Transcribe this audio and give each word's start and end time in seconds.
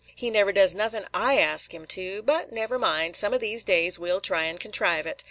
He 0.15 0.31
never 0.31 0.51
does 0.51 0.73
nothin' 0.73 1.05
I 1.13 1.37
ask 1.37 1.75
him 1.75 1.85
to. 1.85 2.23
But 2.23 2.51
never 2.51 2.79
mind; 2.79 3.15
some 3.15 3.35
of 3.35 3.39
these 3.39 3.63
days, 3.63 3.99
we 3.99 4.11
'll 4.11 4.19
try 4.19 4.45
and 4.45 4.59
contrive 4.59 5.05
it. 5.05 5.19